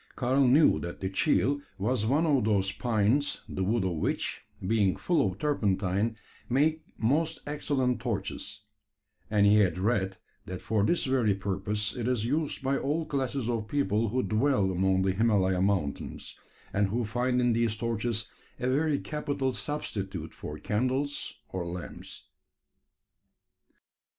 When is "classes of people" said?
13.05-14.09